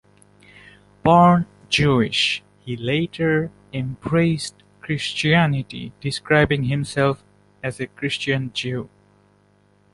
Born 1.03 1.45
Jewish, 1.69 2.41
he 2.65 2.75
later 2.75 3.51
embraced 3.71 4.55
Christianity, 4.79 5.91
describing 6.01 6.63
himself 6.63 7.23
as 7.61 7.79
a 7.79 7.85
"Christian 7.85 8.51
Jew". 8.51 8.89